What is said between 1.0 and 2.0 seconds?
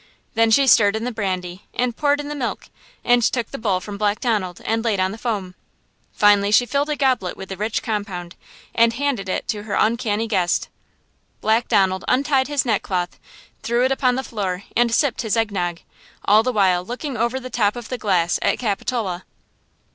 the brandy and